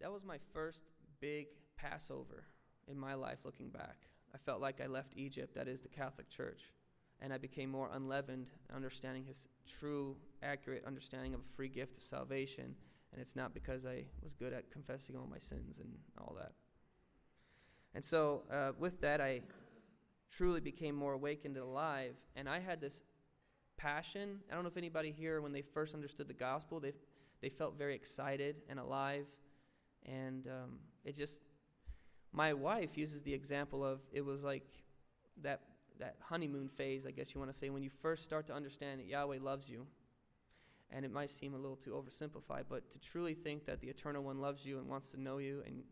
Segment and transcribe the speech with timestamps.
[0.00, 0.82] that was my first
[1.20, 2.44] big Passover
[2.86, 3.96] in my life looking back.
[4.34, 6.72] I felt like I left Egypt, that is the Catholic Church,
[7.20, 12.02] and I became more unleavened, understanding his true, accurate understanding of a free gift of
[12.02, 12.74] salvation.
[13.12, 15.88] And it's not because I was good at confessing all my sins and
[16.18, 16.52] all that.
[17.94, 19.40] And so, uh, with that, I
[20.30, 22.14] truly became more awakened and alive.
[22.36, 23.02] And I had this
[23.78, 24.40] passion.
[24.50, 26.92] I don't know if anybody here, when they first understood the gospel, they,
[27.40, 29.24] they felt very excited and alive.
[30.08, 31.40] And um, it just,
[32.32, 34.66] my wife uses the example of it was like
[35.42, 35.60] that,
[35.98, 39.00] that honeymoon phase, I guess you want to say, when you first start to understand
[39.00, 39.86] that Yahweh loves you.
[40.90, 44.22] And it might seem a little too oversimplified, but to truly think that the Eternal
[44.22, 45.82] One loves you and wants to know you and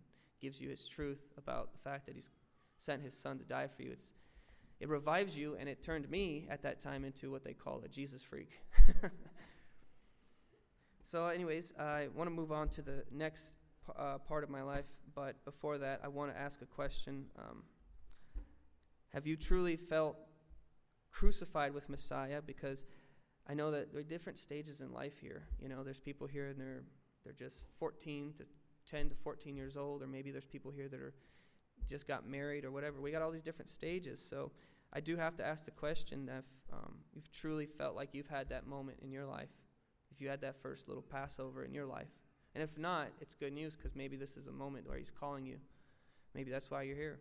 [0.41, 2.31] gives you his truth about the fact that he's
[2.79, 4.13] sent his son to die for you, it's,
[4.81, 7.89] it revives you, and it turned me at that time into what they call a
[7.89, 8.61] Jesus freak.
[11.05, 13.55] so, anyways, I want to move on to the next
[13.97, 17.27] uh, part of my life, but before that, I want to ask a question.
[17.39, 17.63] Um,
[19.13, 20.17] have you truly felt
[21.11, 22.43] crucified with Messiah?
[22.43, 22.85] Because
[23.49, 25.45] I know that there are different stages in life here.
[25.61, 26.83] You know, there's people here and they're
[27.25, 28.45] they're just 14 to
[28.87, 31.13] 10 to 14 years old, or maybe there's people here that are
[31.89, 33.01] just got married or whatever.
[33.01, 34.25] We got all these different stages.
[34.25, 34.53] So
[34.93, 38.49] I do have to ask the question if um, you've truly felt like you've had
[38.51, 39.49] that moment in your life,
[40.13, 42.09] if you had that first little Passover in your life.
[42.57, 45.45] And if not, it's good news because maybe this is a moment where He's calling
[45.45, 45.59] you.
[46.35, 47.19] Maybe that's why you're here.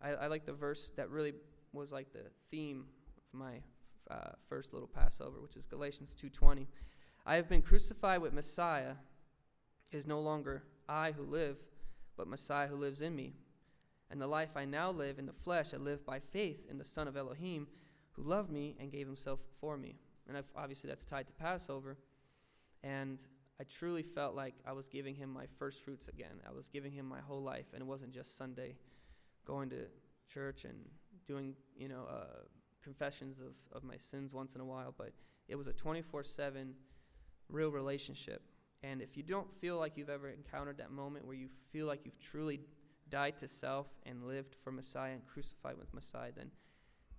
[0.00, 1.32] I, I like the verse that really
[1.72, 2.84] was like the theme
[3.18, 3.54] of my
[4.08, 6.68] uh, first little Passover, which is Galatians 2:20.
[7.26, 8.92] I have been crucified with Messiah.
[9.90, 11.56] It is no longer I who live,
[12.16, 13.34] but Messiah who lives in me.
[14.08, 16.84] And the life I now live in the flesh, I live by faith in the
[16.84, 17.66] Son of Elohim,
[18.12, 19.96] who loved me and gave Himself for me.
[20.28, 21.96] And I've, obviously, that's tied to Passover.
[22.84, 23.20] And
[23.60, 26.40] I truly felt like I was giving him my first fruits again.
[26.48, 28.76] I was giving him my whole life, and it wasn't just Sunday
[29.44, 29.86] going to
[30.32, 30.74] church and
[31.26, 32.44] doing, you know, uh,
[32.82, 35.12] confessions of, of my sins once in a while, but
[35.48, 36.74] it was a 24 7
[37.48, 38.42] real relationship.
[38.82, 42.00] And if you don't feel like you've ever encountered that moment where you feel like
[42.04, 42.60] you've truly
[43.10, 46.50] died to self and lived for Messiah and crucified with Messiah, then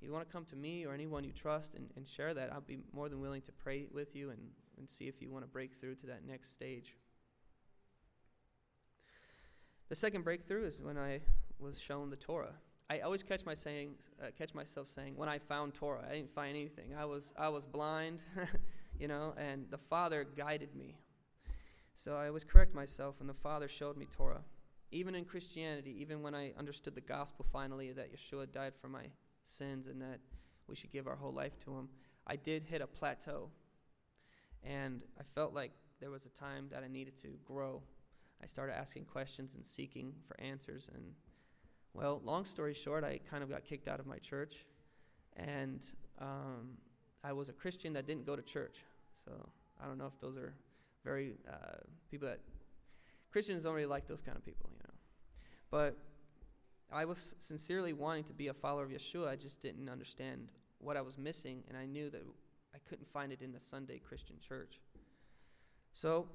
[0.01, 2.61] you want to come to me or anyone you trust and, and share that, I'll
[2.61, 4.39] be more than willing to pray with you and,
[4.77, 6.95] and see if you want to break through to that next stage.
[9.89, 11.21] The second breakthrough is when I
[11.59, 12.55] was shown the Torah.
[12.89, 16.33] I always catch my saying, uh, catch myself saying, "When I found Torah, I didn't
[16.33, 16.93] find anything.
[16.95, 18.19] I was, I was blind,
[18.99, 20.97] you know, and the Father guided me.
[21.95, 24.41] So I always correct myself, and the Father showed me Torah.
[24.91, 29.05] Even in Christianity, even when I understood the gospel finally that Yeshua died for my
[29.43, 30.19] sins and that
[30.67, 31.89] we should give our whole life to Him,
[32.27, 33.49] I did hit a plateau.
[34.63, 37.81] And I felt like there was a time that I needed to grow.
[38.41, 40.89] I started asking questions and seeking for answers.
[40.93, 41.03] And,
[41.93, 44.65] well, long story short, I kind of got kicked out of my church.
[45.37, 45.81] And
[46.19, 46.77] um,
[47.23, 48.83] I was a Christian that didn't go to church.
[49.23, 49.31] So
[49.81, 50.53] I don't know if those are
[51.03, 51.77] very uh,
[52.09, 52.39] people that
[53.31, 54.93] Christians don't really like those kind of people, you know.
[55.71, 55.97] But
[56.91, 59.27] I was sincerely wanting to be a follower of Yeshua.
[59.27, 62.21] I just didn't understand what I was missing, and I knew that
[62.73, 64.79] I couldn't find it in the Sunday Christian church.
[65.93, 66.27] So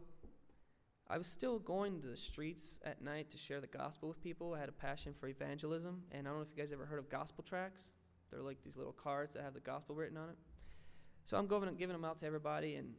[1.11, 4.55] I was still going to the streets at night to share the gospel with people.
[4.55, 6.99] I had a passion for evangelism, and I don't know if you guys ever heard
[6.99, 7.93] of gospel tracts.
[8.31, 10.37] They're like these little cards that have the gospel written on it.
[11.25, 12.95] So I'm going, giving them out to everybody, and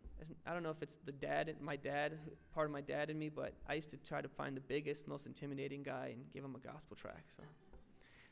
[0.46, 2.14] I don't know if it's the dad, my dad,
[2.54, 5.08] part of my dad in me, but I used to try to find the biggest,
[5.08, 7.36] most intimidating guy and give him a gospel tract.
[7.36, 7.44] So,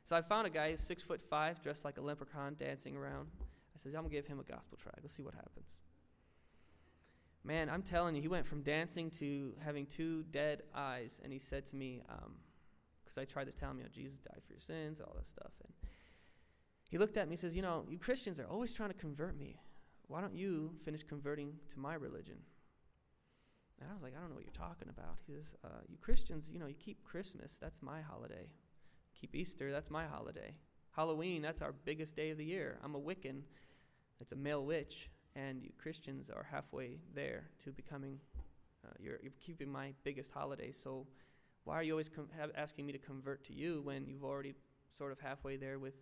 [0.04, 3.28] so I found a guy who's six foot five, dressed like a leprechaun, dancing around.
[3.78, 5.00] I said, I'm gonna give him a gospel tract.
[5.02, 5.68] Let's see what happens.
[7.44, 11.40] Man, I'm telling you, he went from dancing to having two dead eyes, and he
[11.40, 14.54] said to me, because um, I tried to tell him, you know, Jesus died for
[14.54, 15.74] your sins, all that stuff, and
[16.90, 19.38] he looked at me and says, You know, you Christians are always trying to convert
[19.38, 19.58] me
[20.08, 22.38] why don't you finish converting to my religion?
[23.80, 25.18] And I was like, I don't know what you're talking about.
[25.28, 28.50] He says, uh, You Christians, you know, you keep Christmas, that's my holiday.
[29.20, 30.56] Keep Easter, that's my holiday.
[30.92, 32.80] Halloween, that's our biggest day of the year.
[32.84, 33.42] I'm a Wiccan,
[34.20, 38.20] it's a male witch, and you Christians are halfway there to becoming,
[38.86, 40.72] uh, you're, you're keeping my biggest holiday.
[40.72, 41.06] So
[41.64, 44.56] why are you always com- asking me to convert to you when you've already
[44.98, 45.96] sort of halfway there with,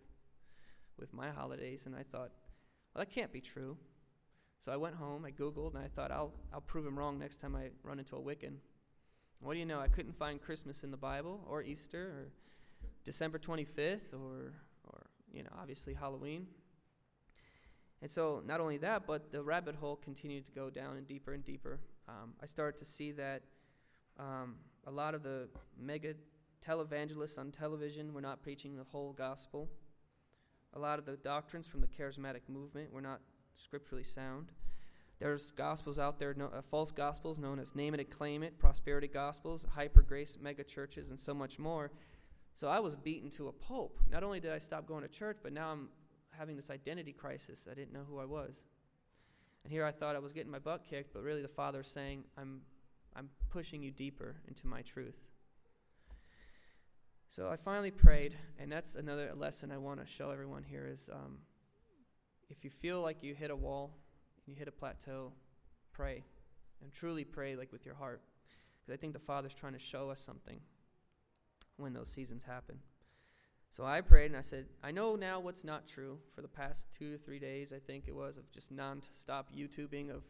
[0.98, 1.86] with my holidays?
[1.86, 2.30] And I thought,
[2.94, 3.76] well, that can't be true.
[4.60, 7.40] So I went home, I Googled, and I thought, I'll, I'll prove him wrong next
[7.40, 8.54] time I run into a Wiccan.
[9.40, 9.80] What do you know?
[9.80, 12.28] I couldn't find Christmas in the Bible, or Easter, or
[13.04, 14.54] December 25th, or,
[14.84, 16.46] or you know, obviously Halloween.
[18.02, 21.32] And so, not only that, but the rabbit hole continued to go down and deeper
[21.32, 21.80] and deeper.
[22.08, 23.42] Um, I started to see that
[24.18, 24.56] Um,
[24.86, 25.48] a lot of the
[25.78, 26.14] mega
[26.66, 29.68] televangelists on television were not preaching the whole gospel.
[30.72, 33.20] A lot of the doctrines from the charismatic movement were not
[33.54, 34.52] scripturally sound.
[35.18, 38.58] There's gospels out there, no, uh, false gospels known as name it and claim it,
[38.58, 41.90] prosperity gospels, hyper grace mega churches, and so much more.
[42.54, 44.00] So I was beaten to a pulp.
[44.10, 45.88] Not only did I stop going to church, but now I'm
[46.38, 47.66] having this identity crisis.
[47.70, 48.60] I didn't know who I was.
[49.64, 51.88] And here I thought I was getting my butt kicked, but really the Father Father's
[51.88, 52.60] saying, I'm,
[53.16, 55.16] I'm pushing you deeper into my truth.
[57.28, 61.10] So I finally prayed, and that's another lesson I want to show everyone here is
[61.12, 61.38] um,
[62.48, 63.90] if you feel like you hit a wall,
[64.46, 65.32] you hit a plateau,
[65.92, 66.24] pray.
[66.82, 68.22] And truly pray like with your heart.
[68.78, 70.60] Because I think the Father's trying to show us something
[71.76, 72.78] when those seasons happen.
[73.76, 76.86] So I prayed and I said, I know now what's not true for the past
[76.98, 80.22] two to three days, I think it was, of just non stop YouTubing of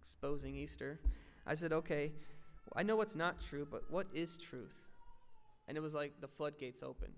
[0.00, 0.98] exposing Easter.
[1.46, 2.10] I said, okay,
[2.74, 4.74] I know what's not true, but what is truth?
[5.68, 7.12] And it was like the floodgates opened.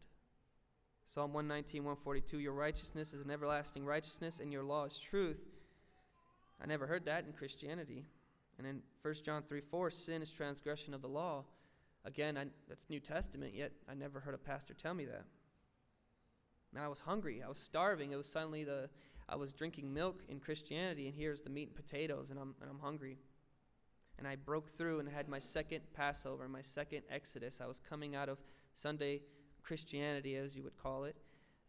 [1.07, 5.41] Psalm 119, 142 Your righteousness is an everlasting righteousness, and your law is truth.
[6.63, 8.05] I never heard that in Christianity.
[8.59, 11.45] And in 1 John 3 4, sin is transgression of the law.
[12.05, 15.25] Again, I, that's New Testament, yet I never heard a pastor tell me that.
[16.75, 17.43] Now I was hungry.
[17.45, 18.13] I was starving.
[18.13, 18.89] It was suddenly the
[19.29, 22.71] I was drinking milk in Christianity, and here's the meat and potatoes, and I'm, and
[22.71, 23.19] I'm hungry.
[24.19, 27.61] And I broke through and had my second Passover, my second Exodus.
[27.61, 28.39] I was coming out of
[28.75, 29.23] Sunday
[29.63, 31.17] Christianity, as you would call it,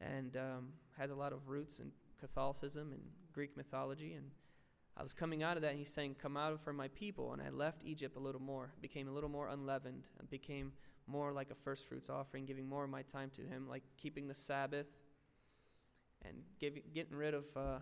[0.01, 3.01] and um, has a lot of roots in Catholicism and
[3.31, 4.13] Greek mythology.
[4.13, 4.31] And
[4.97, 7.33] I was coming out of that, and he's saying, Come out for my people.
[7.33, 10.73] And I left Egypt a little more, became a little more unleavened, and became
[11.07, 14.27] more like a first fruits offering, giving more of my time to Him, like keeping
[14.27, 14.88] the Sabbath
[16.25, 17.79] and getting rid of uh,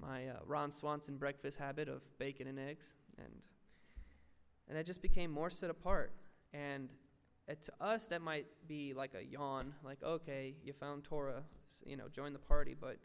[0.00, 2.94] my uh, Ron Swanson breakfast habit of bacon and eggs.
[3.18, 3.32] And,
[4.68, 6.12] and I just became more set apart.
[6.52, 6.88] And
[7.48, 11.42] to us, that might be like a yawn, like, okay, you found Torah,
[11.84, 12.74] you know, join the party.
[12.78, 12.98] But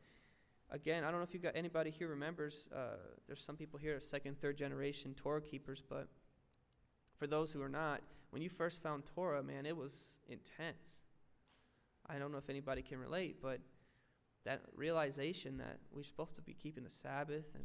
[0.72, 2.68] again, I don't know if you got anybody here remembers.
[2.74, 2.98] Uh,
[3.28, 6.08] there's some people here, second, third generation Torah keepers, but
[7.18, 8.02] for those who are not,
[8.32, 9.96] when you first found Torah, man, it was
[10.28, 11.02] intense.
[12.08, 13.60] I don't know if anybody can relate, but
[14.46, 17.64] that realization that we're supposed to be keeping the Sabbath and,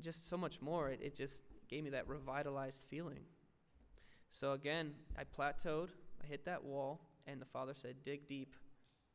[0.00, 3.20] just so much more, it, it just gave me that revitalized feeling.
[4.30, 5.90] So again, I plateaued,
[6.22, 8.54] I hit that wall, and the Father said, Dig deep,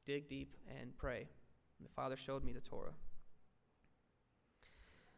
[0.05, 1.27] dig deep, and pray.
[1.79, 2.93] And the Father showed me the Torah.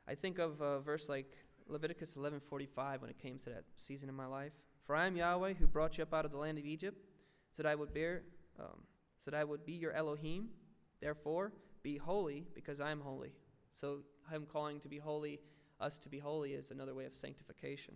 [0.08, 1.36] I think of a verse like
[1.68, 4.54] Leviticus 11:45 when it came to that season in my life.
[4.88, 6.98] For I am Yahweh who brought you up out of the land of Egypt,
[7.52, 8.24] so that I would bear,
[8.58, 8.84] um,
[9.20, 10.48] so that I would be your Elohim.
[11.02, 11.52] Therefore,
[11.84, 13.34] be holy, because I am holy.
[13.74, 14.00] So
[14.32, 15.42] him calling to be holy,
[15.82, 17.96] us to be holy, is another way of sanctification.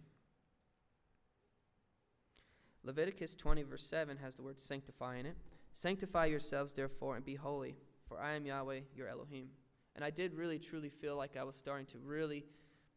[2.83, 5.37] Leviticus 20, verse 7 has the word sanctify in it.
[5.73, 9.47] Sanctify yourselves, therefore, and be holy, for I am Yahweh, your Elohim.
[9.95, 12.43] And I did really, truly feel like I was starting to really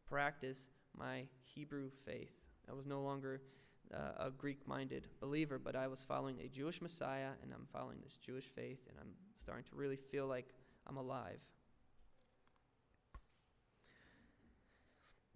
[0.09, 0.67] practice
[0.97, 2.33] my Hebrew faith.
[2.69, 3.41] I was no longer
[3.93, 7.97] uh, a Greek minded believer, but I was following a Jewish Messiah and I'm following
[8.03, 10.47] this Jewish faith, and I'm starting to really feel like
[10.87, 11.39] I'm alive.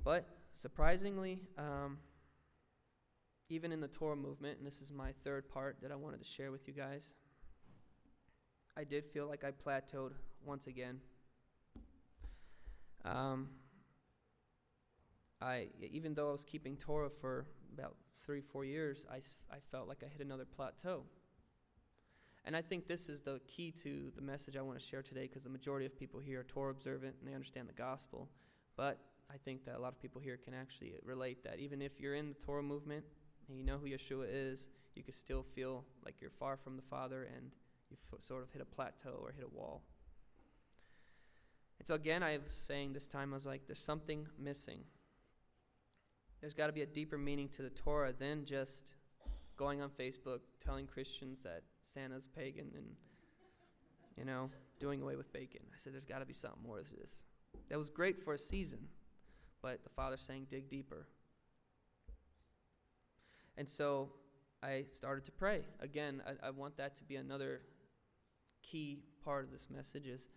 [0.03, 1.97] But surprisingly, um,
[3.49, 6.27] even in the Torah movement, and this is my third part that I wanted to
[6.27, 7.13] share with you guys,
[8.77, 10.11] I did feel like I plateaued
[10.45, 10.99] once again.
[13.03, 13.49] Um,
[15.41, 19.17] I even though I was keeping Torah for about three, four years, I,
[19.53, 21.03] I felt like I hit another plateau.
[22.45, 25.23] And I think this is the key to the message I want to share today
[25.23, 28.29] because the majority of people here are Torah observant and they understand the gospel.
[28.75, 28.99] But
[29.31, 32.15] I think that a lot of people here can actually relate that even if you're
[32.15, 33.03] in the Torah movement
[33.47, 36.81] and you know who Yeshua is, you can still feel like you're far from the
[36.81, 37.51] Father and
[37.89, 39.83] you f- sort of hit a plateau or hit a wall.
[41.79, 44.81] And so again, I was saying this time, I was like, there's something missing.
[46.41, 48.93] There's got to be a deeper meaning to the Torah than just
[49.57, 52.85] going on Facebook telling Christians that Santa's pagan and,
[54.17, 55.61] you know, doing away with bacon.
[55.73, 57.11] I said, there's got to be something more to this.
[57.69, 58.79] That was great for a season,
[59.61, 61.07] but the Father's saying, dig deeper.
[63.57, 64.13] And so
[64.63, 65.63] I started to pray.
[65.81, 67.61] Again, I, I want that to be another
[68.63, 70.29] key part of this message is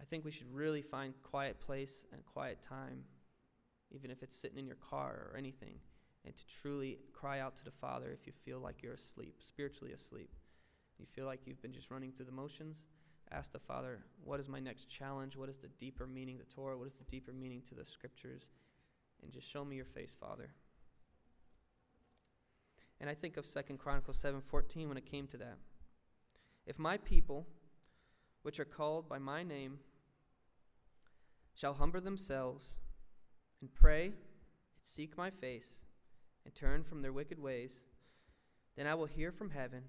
[0.00, 3.04] I think we should really find quiet place and quiet time
[3.92, 5.76] even if it's sitting in your car or anything,
[6.24, 9.92] and to truly cry out to the Father if you feel like you're asleep, spiritually
[9.92, 10.30] asleep.
[10.98, 12.82] You feel like you've been just running through the motions.
[13.30, 15.36] Ask the Father, what is my next challenge?
[15.36, 16.76] What is the deeper meaning the Torah?
[16.76, 18.42] What is the deeper meaning to the scriptures?
[19.22, 20.50] And just show me your face, Father.
[23.00, 25.58] And I think of Second Chronicles 7:14 when it came to that.
[26.66, 27.48] If my people,
[28.42, 29.80] which are called by my name,
[31.54, 32.76] shall humble themselves
[33.62, 34.14] and pray and
[34.84, 35.78] seek my face
[36.44, 37.80] and turn from their wicked ways,
[38.76, 39.84] then I will hear from heaven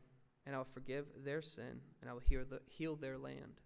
[0.46, 3.60] and I will forgive their sin and I will heal, the, heal their land.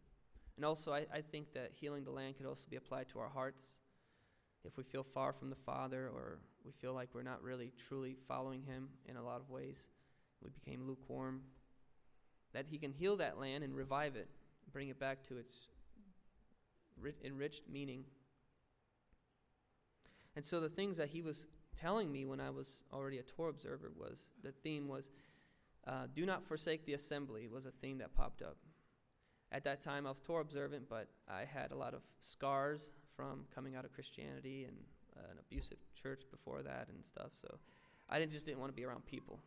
[0.55, 3.29] And also, I, I think that healing the land could also be applied to our
[3.29, 3.77] hearts.
[4.65, 8.17] If we feel far from the Father or we feel like we're not really truly
[8.27, 9.87] following Him in a lot of ways,
[10.43, 11.41] we became lukewarm,
[12.53, 14.29] that He can heal that land and revive it,
[14.71, 15.67] bring it back to its
[17.23, 18.03] enriched meaning.
[20.37, 23.49] And so the things that He was telling me when I was already a Torah
[23.49, 25.09] observer was the theme was
[25.87, 28.57] uh, do not forsake the assembly was a theme that popped up.
[29.51, 33.45] At that time, I was Torah observant, but I had a lot of scars from
[33.55, 34.75] coming out of Christianity and
[35.17, 37.31] uh, an abusive church before that and stuff.
[37.41, 37.57] So
[38.07, 39.39] I didn't, just didn't want to be around people.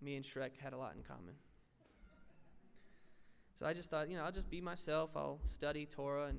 [0.00, 1.34] Me and Shrek had a lot in common.
[3.58, 5.10] So I just thought, you know, I'll just be myself.
[5.16, 6.38] I'll study Torah and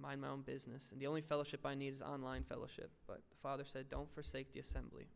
[0.00, 0.88] mind my own business.
[0.92, 2.90] And the only fellowship I need is online fellowship.
[3.06, 5.08] But the Father said, don't forsake the assembly.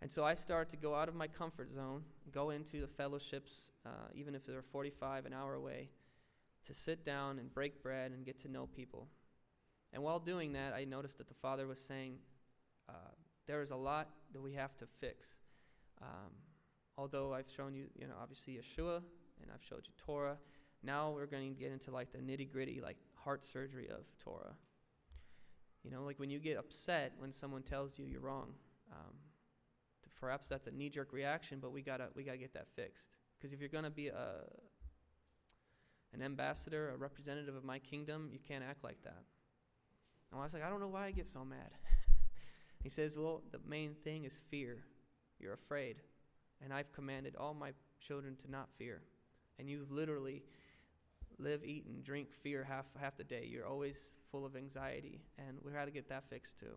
[0.00, 3.70] And so I started to go out of my comfort zone, go into the fellowships,
[3.84, 5.88] uh, even if they're 45, an hour away,
[6.66, 9.08] to sit down and break bread and get to know people.
[9.92, 12.18] And while doing that, I noticed that the Father was saying,
[12.88, 12.92] uh,
[13.46, 15.26] there is a lot that we have to fix.
[16.00, 16.32] Um,
[16.96, 19.02] although I've shown you, you know, obviously Yeshua,
[19.42, 20.36] and I've showed you Torah,
[20.82, 22.96] now we're going to get into like the nitty gritty, like
[23.28, 24.54] heart surgery of Torah.
[25.84, 28.54] You know, like when you get upset when someone tells you you're wrong.
[28.90, 29.12] Um,
[30.18, 33.18] perhaps that's a knee-jerk reaction, but we gotta we gotta get that fixed.
[33.36, 34.28] Because if you're gonna be a
[36.14, 39.24] an ambassador, a representative of my kingdom, you can't act like that.
[40.32, 41.72] And I was like, I don't know why I get so mad.
[42.82, 44.78] he says, Well, the main thing is fear.
[45.38, 45.96] You're afraid.
[46.64, 49.02] And I've commanded all my children to not fear.
[49.58, 50.44] And you've literally
[51.38, 53.48] live, eat, and drink fear half half the day.
[53.50, 56.76] You're always full of anxiety, and we got to get that fixed too.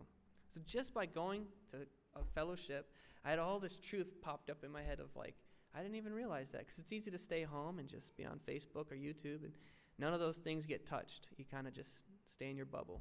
[0.54, 1.78] So just by going to
[2.14, 2.90] a fellowship,
[3.24, 5.34] I had all this truth popped up in my head of like,
[5.74, 8.40] I didn't even realize that because it's easy to stay home and just be on
[8.46, 9.52] Facebook or YouTube, and
[9.98, 11.28] none of those things get touched.
[11.36, 13.00] You kind of just stay in your bubble.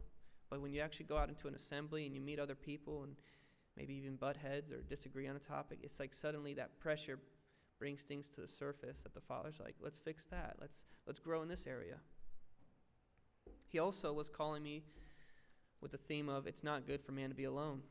[0.50, 3.16] But when you actually go out into an assembly and you meet other people and
[3.78, 7.20] maybe even butt heads or disagree on a topic, it's like suddenly that pressure
[7.82, 10.56] brings things to the surface that the father's like, let's fix that.
[10.62, 11.96] Let's let's grow in this area.
[13.68, 14.84] He also was calling me
[15.82, 17.82] with the theme of it's not good for man to be alone.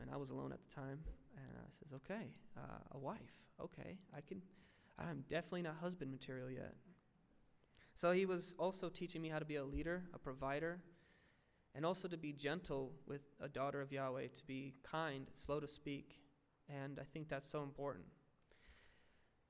[0.00, 1.00] And I was alone at the time.
[1.36, 3.34] And I says, okay, uh, a wife.
[3.60, 4.40] Okay, I can.
[4.96, 6.74] I'm definitely not husband material yet.
[7.96, 10.78] So he was also teaching me how to be a leader, a provider,
[11.74, 15.66] and also to be gentle with a daughter of Yahweh, to be kind, slow to
[15.66, 16.20] speak.
[16.68, 18.04] And I think that's so important.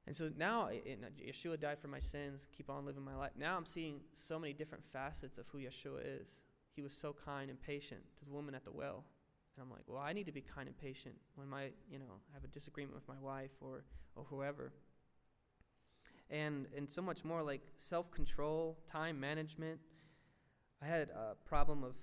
[0.07, 3.33] And so now, in, Yeshua died for my sins, keep on living my life.
[3.39, 6.41] Now I'm seeing so many different facets of who Yeshua is.
[6.75, 9.05] He was so kind and patient to the woman at the well.
[9.57, 12.21] And I'm like, well, I need to be kind and patient when my, you know,
[12.33, 13.85] have a disagreement with my wife or,
[14.17, 14.73] or whoever.
[16.31, 19.81] And, and so much more like self control, time management.
[20.83, 21.95] I had a problem of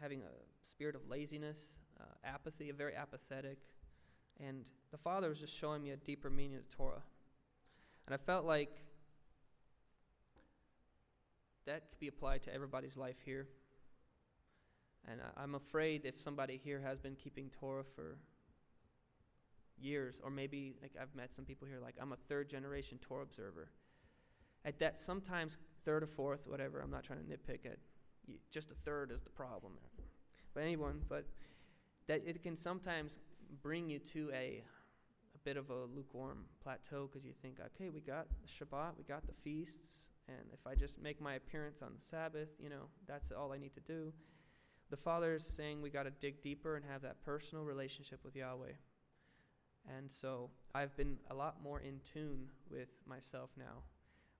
[0.00, 3.58] having a spirit of laziness, uh, apathy, a very apathetic.
[4.40, 7.02] And the Father was just showing me a deeper meaning of Torah.
[8.06, 8.70] And I felt like
[11.66, 13.48] that could be applied to everybody's life here.
[15.10, 18.18] And I, I'm afraid if somebody here has been keeping Torah for
[19.78, 23.22] years, or maybe like I've met some people here, like I'm a third generation Torah
[23.22, 23.68] observer.
[24.64, 26.80] At that, sometimes third or fourth, whatever.
[26.80, 27.78] I'm not trying to nitpick it.
[28.50, 29.74] Just a third is the problem.
[30.54, 31.26] But anyone, but
[32.08, 33.18] that it can sometimes
[33.62, 34.64] bring you to a
[35.46, 39.24] bit of a lukewarm plateau because you think, okay, we got the Shabbat, we got
[39.28, 43.30] the feasts, and if I just make my appearance on the Sabbath, you know, that's
[43.30, 44.12] all I need to do.
[44.90, 48.34] The Father is saying we got to dig deeper and have that personal relationship with
[48.34, 48.72] Yahweh.
[49.96, 53.84] And so I've been a lot more in tune with myself now,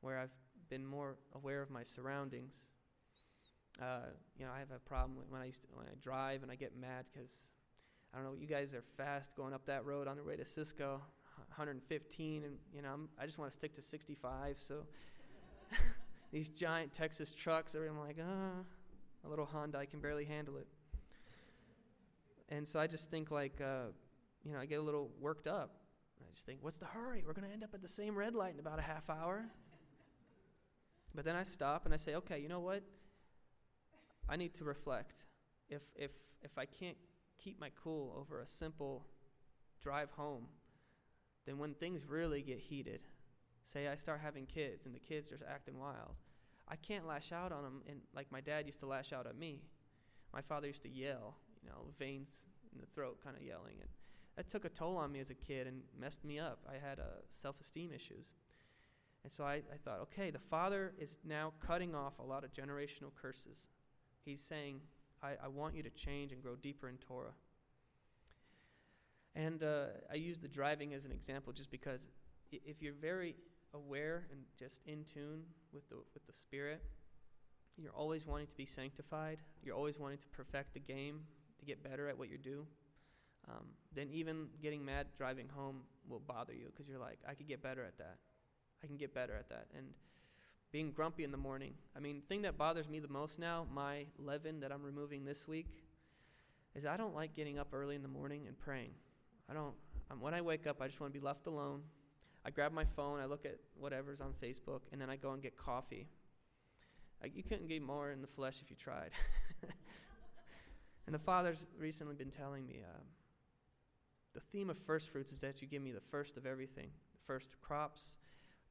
[0.00, 0.34] where I've
[0.68, 2.66] been more aware of my surroundings.
[3.80, 6.50] Uh, you know, I have a problem when I used to, when I drive and
[6.50, 7.52] I get mad because
[8.16, 8.40] I don't know.
[8.40, 11.02] You guys are fast going up that road on the way to Cisco,
[11.49, 14.56] 115, and you know I'm, i just want to stick to 65.
[14.58, 14.87] So
[16.32, 18.62] these giant Texas trucks, I'm like, ah,
[19.25, 20.66] a little Honda, I can barely handle it.
[22.49, 23.90] And so I just think like, uh,
[24.44, 25.75] you know, I get a little worked up.
[26.20, 27.23] I just think, what's the hurry?
[27.26, 29.44] We're going to end up at the same red light in about a half hour.
[31.14, 32.82] But then I stop and I say, okay, you know what?
[34.26, 35.26] I need to reflect.
[35.68, 36.96] If if if I can't
[37.42, 39.06] keep my cool over a simple
[39.80, 40.46] drive home,
[41.46, 43.00] then when things really get heated,
[43.64, 46.16] say I start having kids and the kids are acting wild,
[46.68, 49.36] I can't lash out on them and like my dad used to lash out at
[49.36, 49.62] me.
[50.32, 53.90] My father used to yell, you know, veins in the throat kind of yelling and
[54.36, 56.58] that took a toll on me as a kid and messed me up.
[56.68, 58.32] I had uh, self-esteem issues.
[59.24, 62.52] And so I, I thought, okay, the Father is now cutting off a lot of
[62.52, 63.68] generational curses.
[64.24, 64.80] He's saying,
[65.26, 67.35] I, I want you to change and grow deeper in Torah.
[69.35, 72.06] And uh, I use the driving as an example just because
[72.52, 73.35] if you're very
[73.75, 75.42] aware and just in tune
[75.73, 76.83] with the, with the Spirit,
[77.76, 79.38] you're always wanting to be sanctified.
[79.62, 81.21] You're always wanting to perfect the game,
[81.59, 82.66] to get better at what you do.
[83.49, 87.49] Um, then even getting mad driving home will bother you because you're like, I could
[87.49, 88.16] get better at that.
[88.83, 89.66] I can get better at that.
[89.76, 89.87] And
[90.76, 91.73] being grumpy in the morning.
[91.97, 95.25] I mean, the thing that bothers me the most now, my leaven that I'm removing
[95.25, 95.71] this week,
[96.75, 98.90] is I don't like getting up early in the morning and praying.
[99.50, 99.73] I don't.
[100.11, 101.80] Um, when I wake up, I just want to be left alone.
[102.45, 105.42] I grab my phone, I look at whatever's on Facebook, and then I go and
[105.42, 106.09] get coffee.
[107.23, 109.12] Like, you couldn't get more in the flesh if you tried.
[111.06, 112.99] and the Father's recently been telling me uh,
[114.35, 117.26] the theme of first fruits is that you give me the first of everything the
[117.26, 118.16] first crops,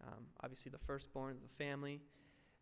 [0.08, 2.02] um, obviously the firstborn of the family,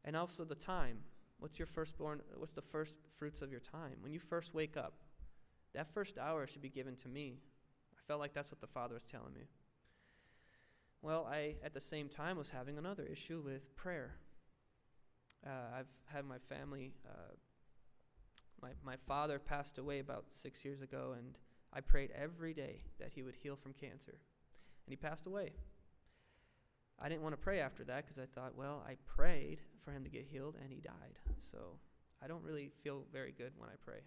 [0.05, 0.99] and also the time.
[1.39, 2.21] What's your firstborn?
[2.35, 3.97] What's the first fruits of your time?
[4.01, 4.93] When you first wake up,
[5.73, 7.39] that first hour should be given to me
[8.03, 9.47] I felt like that's what the Father was telling me.
[11.01, 14.15] Well, I, at the same time, was having another issue with prayer.
[15.45, 17.35] Uh, I've had my family, uh,
[18.61, 21.37] my, my father passed away about six years ago, and
[21.73, 24.15] I prayed every day that he would heal from cancer.
[24.85, 25.51] And he passed away.
[27.03, 30.05] I didn't want to pray after that because I thought, well, I prayed for him
[30.05, 31.19] to get healed, and he died.
[31.41, 31.57] So
[32.23, 33.99] I don't really feel very good when I pray.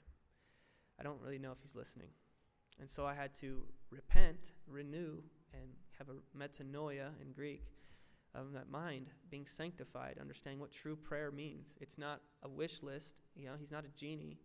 [0.99, 2.09] I don't really know if he's listening.
[2.81, 5.19] And so I had to repent, renew,
[5.53, 7.65] and have a metanoia in Greek
[8.35, 11.75] of that mind, being sanctified, understanding what true prayer means.
[11.81, 13.17] It's not a wish list.
[13.35, 14.39] You know, he's not a genie.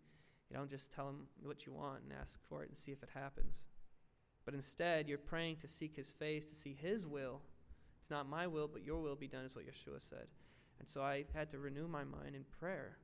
[0.50, 3.02] You don't just tell him what you want and ask for it and see if
[3.02, 3.64] it happens.
[4.44, 7.42] But instead, you're praying to seek his face, to see his will.
[8.12, 10.28] Not my will, but your will be done, is what Yeshua said.
[10.80, 12.98] And so I had to renew my mind in prayer.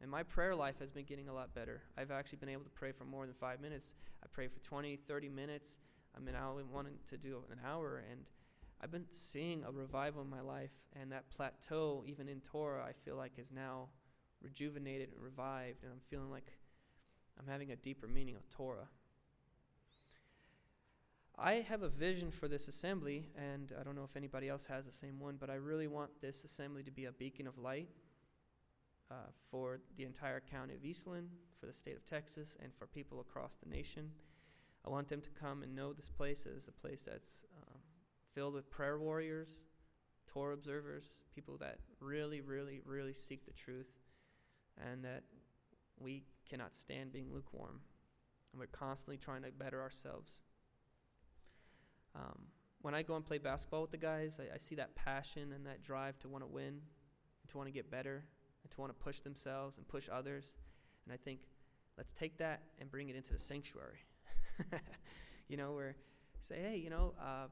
[0.00, 1.82] And my prayer life has been getting a lot better.
[1.98, 3.96] I've actually been able to pray for more than five minutes.
[4.22, 5.80] I pray for 20, 30 minutes.
[6.16, 8.04] I mean, I wanted to do an hour.
[8.08, 8.20] And
[8.80, 10.70] I've been seeing a revival in my life.
[10.94, 13.88] And that plateau, even in Torah, I feel like is now
[14.40, 15.82] rejuvenated and revived.
[15.82, 16.52] And I'm feeling like
[17.36, 18.86] I'm having a deeper meaning of Torah.
[21.42, 24.84] I have a vision for this assembly, and I don't know if anybody else has
[24.84, 27.88] the same one, but I really want this assembly to be a beacon of light
[29.10, 33.20] uh, for the entire county of Eastland, for the state of Texas, and for people
[33.20, 34.10] across the nation.
[34.86, 37.78] I want them to come and know this place as a place that's um,
[38.34, 39.62] filled with prayer warriors,
[40.30, 43.88] Torah observers, people that really, really, really seek the truth,
[44.90, 45.22] and that
[45.98, 47.80] we cannot stand being lukewarm.
[48.52, 50.40] And we're constantly trying to better ourselves.
[52.14, 52.38] Um,
[52.82, 55.66] when I go and play basketball with the guys, I, I see that passion and
[55.66, 56.66] that drive to want to win,
[57.42, 58.24] and to want to get better,
[58.62, 60.52] and to want to push themselves and push others.
[61.04, 61.40] And I think,
[61.96, 63.98] let's take that and bring it into the sanctuary.
[65.48, 65.96] you know, where
[66.40, 67.46] say, hey, you know, uh,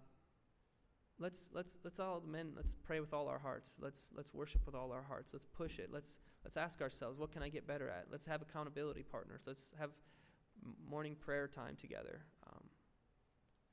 [1.19, 3.73] let's let's let's all the men let's pray with all our hearts.
[3.79, 5.33] Let's let's worship with all our hearts.
[5.33, 5.91] Let's push it.
[5.93, 8.07] Let's let's ask ourselves, what can I get better at?
[8.11, 9.43] Let's have accountability partners.
[9.47, 9.91] Let's have
[10.89, 12.23] morning prayer time together.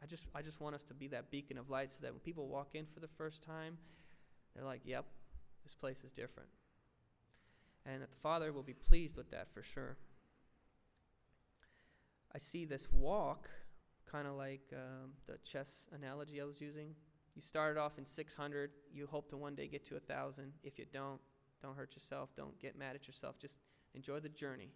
[0.02, 2.20] I just I just want us to be that beacon of light, so that when
[2.20, 3.78] people walk in for the first time,
[4.56, 5.06] they're like, "Yep,
[5.64, 6.50] this place is different."
[7.86, 9.98] and that the Father will be pleased with that for sure.
[12.34, 13.50] I see this walk
[14.10, 16.96] kind of like um, the chess analogy I was using.
[17.36, 20.52] You started off in 600, you hope to one day get to 1,000.
[20.64, 21.20] If you don't,
[21.62, 23.38] don't hurt yourself, don't get mad at yourself.
[23.40, 23.60] Just
[23.94, 24.72] enjoy the journey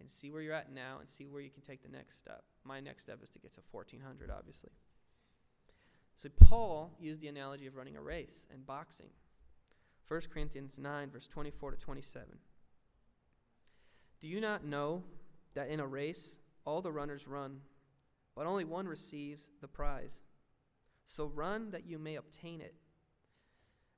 [0.00, 2.44] and see where you're at now and see where you can take the next step.
[2.64, 4.70] My next step is to get to 1,400, obviously.
[6.16, 9.10] So Paul used the analogy of running a race and boxing.
[10.08, 12.38] 1 Corinthians 9, verse 24 to 27.
[14.20, 15.02] Do you not know
[15.54, 17.60] that in a race all the runners run,
[18.34, 20.20] but only one receives the prize?
[21.04, 22.74] So run that you may obtain it.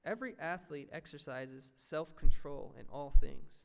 [0.05, 3.65] Every athlete exercises self control in all things.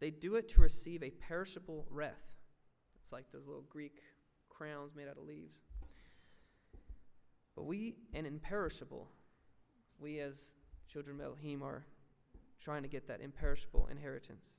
[0.00, 2.37] They do it to receive a perishable wreath.
[3.08, 4.02] It's like those little Greek
[4.50, 5.56] crowns made out of leaves.
[7.56, 9.08] But we, an imperishable,
[9.98, 10.50] we as
[10.92, 11.86] children of Elohim are
[12.60, 14.52] trying to get that imperishable inheritance.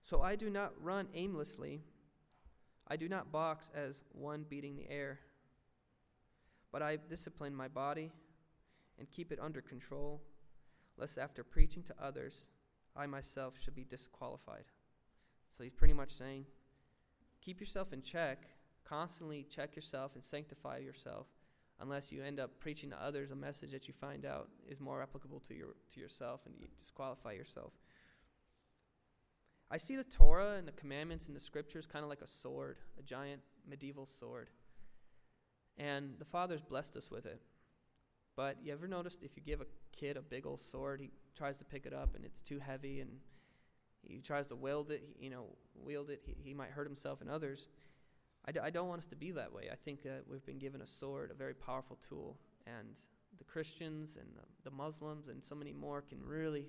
[0.00, 1.82] So I do not run aimlessly.
[2.88, 5.18] I do not box as one beating the air.
[6.72, 8.12] But I discipline my body
[8.98, 10.22] and keep it under control,
[10.96, 12.48] lest after preaching to others,
[12.96, 14.64] I myself should be disqualified.
[15.54, 16.46] So he's pretty much saying,
[17.40, 18.46] keep yourself in check,
[18.84, 21.26] constantly check yourself and sanctify yourself,
[21.80, 25.02] unless you end up preaching to others a message that you find out is more
[25.02, 27.72] applicable to your to yourself and you disqualify yourself.
[29.70, 32.78] I see the Torah and the commandments and the scriptures kind of like a sword,
[32.98, 34.50] a giant medieval sword.
[35.78, 37.40] And the Father's blessed us with it.
[38.36, 41.58] But you ever noticed if you give a kid a big old sword, he tries
[41.58, 43.10] to pick it up and it's too heavy and
[44.02, 47.30] he tries to wield it, you know, wield it, he, he might hurt himself and
[47.30, 47.68] others.
[48.44, 49.68] I d- I don't want us to be that way.
[49.70, 52.98] I think that we've been given a sword, a very powerful tool, and
[53.38, 56.66] the Christians and the, the Muslims and so many more can really,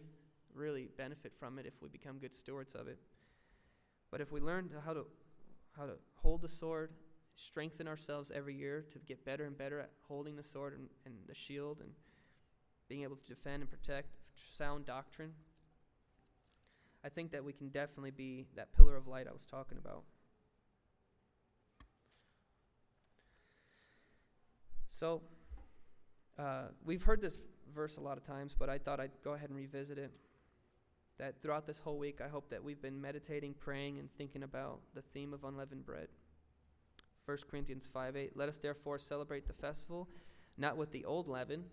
[0.54, 3.00] really benefit from it if we become good stewards of it.
[4.10, 5.06] But if we learn how to
[5.78, 6.91] how to hold the sword,
[7.36, 11.15] strengthen ourselves every year to get better and better at holding the sword and, and
[11.28, 11.89] the shield and
[12.89, 15.32] being able to defend and protect sound doctrine,
[17.04, 20.04] I think that we can definitely be that pillar of light I was talking about.
[24.90, 25.22] So,
[26.38, 27.38] uh, we've heard this
[27.74, 30.12] verse a lot of times, but I thought I'd go ahead and revisit it.
[31.18, 34.80] That throughout this whole week, I hope that we've been meditating, praying, and thinking about
[34.94, 36.08] the theme of unleavened bread.
[37.26, 38.36] 1 Corinthians 5 8.
[38.36, 40.10] Let us therefore celebrate the festival,
[40.58, 41.64] not with the old leaven.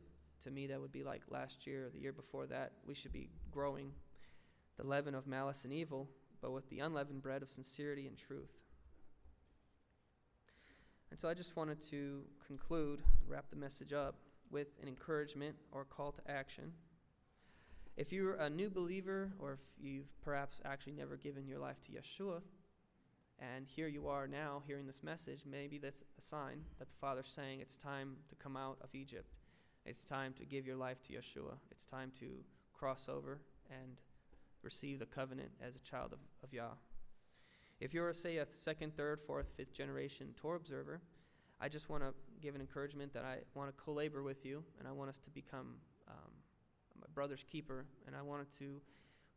[0.45, 2.73] To me, that would be like last year or the year before that.
[2.87, 3.93] We should be growing
[4.79, 6.09] the leaven of malice and evil,
[6.41, 8.53] but with the unleavened bread of sincerity and truth.
[11.11, 14.14] And so I just wanted to conclude and wrap the message up
[14.51, 16.73] with an encouragement or call to action.
[17.97, 21.93] If you're a new believer, or if you've perhaps actually never given your life to
[21.93, 22.41] Yeshua,
[23.41, 27.29] and here you are now hearing this message, maybe that's a sign that the Father's
[27.29, 29.35] saying it's time to come out of Egypt.
[29.85, 31.55] It's time to give your life to Yeshua.
[31.71, 32.27] It's time to
[32.73, 33.97] cross over and
[34.62, 36.75] receive the covenant as a child of, of Yah.
[37.81, 41.01] If you're, say, a second, third, fourth, fifth generation Torah observer,
[41.61, 44.64] I just want to give an encouragement that I want to co labor with you,
[44.79, 45.77] and I want us to become
[46.09, 46.33] um,
[47.01, 48.81] my brother's keeper, and I wanted to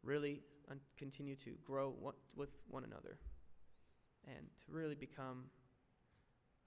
[0.03, 3.17] really un- continue to grow one, with one another
[4.27, 5.45] and to really become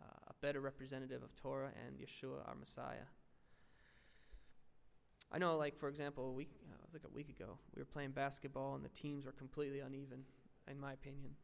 [0.00, 3.06] uh, a better representative of Torah and Yeshua, our Messiah.
[5.34, 7.82] I know, like, for example, a week, uh, it was like a week ago, we
[7.82, 10.24] were playing basketball, and the teams were completely uneven,
[10.70, 11.34] in my opinion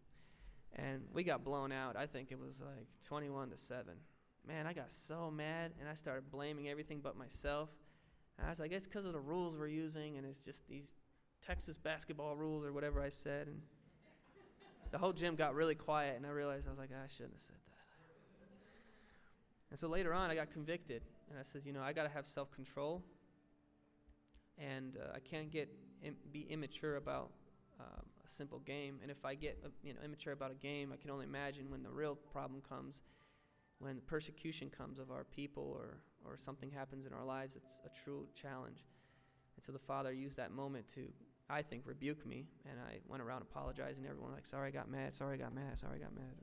[0.76, 1.96] and we got blown out.
[1.96, 3.94] I think it was like 21 to 7.
[4.46, 7.68] Man, I got so mad and I started blaming everything but myself.
[8.38, 10.94] And I was like, it's because of the rules we're using and it's just these
[11.44, 13.48] Texas basketball rules or whatever I said.
[13.48, 13.60] And
[14.90, 17.40] the whole gym got really quiet and I realized I was like, I shouldn't have
[17.40, 17.74] said that.
[19.70, 22.08] And so later on, I got convicted and I said, you know, I got to
[22.08, 23.02] have self control
[24.60, 25.68] and uh, I can't get
[26.02, 27.30] Im- be immature about
[27.78, 28.98] um, simple game.
[29.02, 31.70] And if I get uh, you know immature about a game, I can only imagine
[31.70, 33.02] when the real problem comes,
[33.80, 37.56] when persecution comes of our people or or something happens in our lives.
[37.56, 38.84] It's a true challenge.
[39.56, 41.02] And so the Father used that moment to,
[41.48, 42.46] I think, rebuke me.
[42.68, 45.54] And I went around apologizing to everyone, like, sorry I got mad, sorry I got
[45.54, 46.34] mad, sorry I got mad.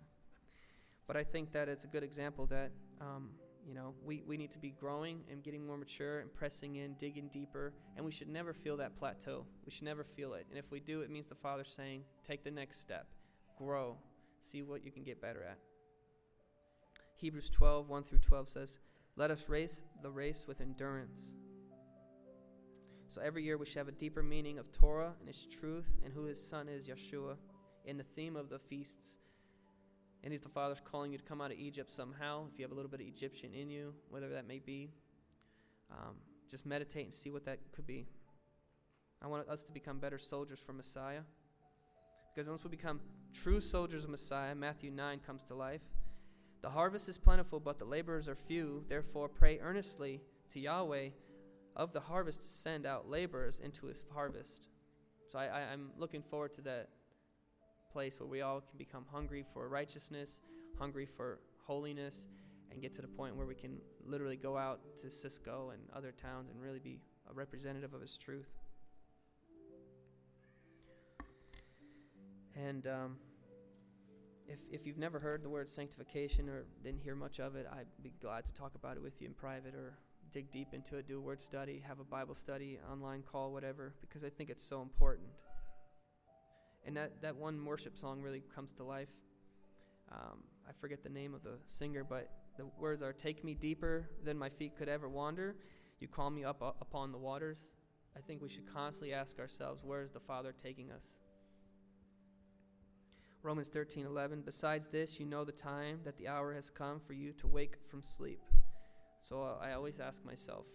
[1.08, 3.30] But I think that it's a good example that um,
[3.68, 6.94] you know, we, we need to be growing and getting more mature and pressing in,
[6.94, 9.46] digging deeper, and we should never feel that plateau.
[9.66, 10.48] We should never feel it.
[10.50, 13.08] And if we do, it means the Father's saying, take the next step,
[13.58, 13.98] grow,
[14.42, 15.58] see what you can get better at.
[17.18, 18.80] Hebrews 12, 1 through 12 says,
[19.18, 21.34] Let us race the race with endurance.
[23.10, 26.14] So every year we should have a deeper meaning of Torah and its truth and
[26.14, 27.36] who his son is, Yeshua,
[27.86, 29.18] in the theme of the feasts
[30.24, 32.72] and if the Father's calling you to come out of Egypt somehow, if you have
[32.72, 34.90] a little bit of Egyptian in you, whatever that may be,
[35.92, 36.16] um,
[36.50, 38.08] just meditate and see what that could be.
[39.22, 41.22] I want us to become better soldiers for Messiah.
[42.34, 43.00] Because once we become
[43.34, 45.82] true soldiers of Messiah, Matthew 9 comes to life.
[46.62, 48.84] The harvest is plentiful, but the laborers are few.
[48.88, 50.22] Therefore, pray earnestly
[50.54, 51.10] to Yahweh
[51.76, 54.68] of the harvest to send out laborers into his harvest.
[55.32, 56.90] So I, I'm looking forward to that
[57.98, 60.42] place where we all can become hungry for righteousness,
[60.78, 62.28] hungry for holiness,
[62.70, 66.12] and get to the point where we can literally go out to Cisco and other
[66.12, 68.52] towns and really be a representative of His truth.
[72.56, 73.16] And um,
[74.48, 77.88] if, if you've never heard the word sanctification or didn't hear much of it, I'd
[78.04, 79.98] be glad to talk about it with you in private or
[80.32, 83.96] dig deep into it, do a word study, have a Bible study, online call, whatever,
[84.02, 85.30] because I think it's so important.
[86.88, 89.10] And that, that one worship song really comes to life.
[90.10, 94.10] Um, I forget the name of the singer, but The words are, Take me deeper
[94.24, 95.58] than my feet could ever wander.
[96.00, 97.58] You call me up upon the waters.
[98.16, 101.18] I think we should constantly ask ourselves, Where is the Father taking us?
[103.44, 104.44] Romans 13 11.
[104.46, 107.76] Besides this, you know the time that the hour has come for you to wake
[107.90, 108.42] from sleep.
[109.22, 110.66] So uh, I always ask myself,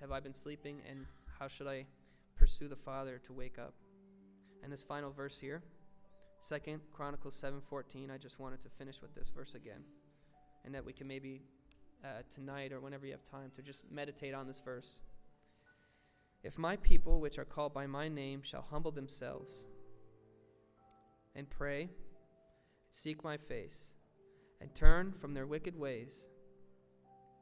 [0.00, 1.04] Have I been sleeping, and
[1.38, 1.84] how should I
[2.36, 3.74] pursue the Father to wake up?
[4.62, 5.62] And this final verse here,
[6.40, 8.10] Second Chronicles 7:14.
[8.10, 9.84] I just wanted to finish with this verse again,
[10.64, 11.42] and that we can maybe
[12.04, 15.00] uh, tonight or whenever you have time to just meditate on this verse.
[16.42, 19.50] If my people, which are called by my name, shall humble themselves
[21.34, 21.90] and pray,
[22.90, 23.90] seek my face,
[24.60, 26.12] and turn from their wicked ways,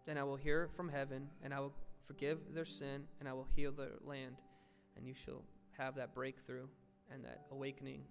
[0.07, 1.75] then I will hear from heaven, and I will
[2.07, 4.37] forgive their sin, and I will heal their land,
[4.97, 5.43] and you shall
[5.77, 6.67] have that breakthrough
[7.13, 8.03] and that awakening.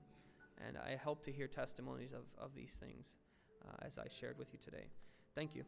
[0.65, 3.17] And I hope to hear testimonies of, of these things
[3.67, 4.85] uh, as I shared with you today.
[5.35, 5.63] Thank you.